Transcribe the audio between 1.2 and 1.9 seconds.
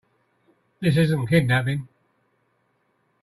a kidnapping.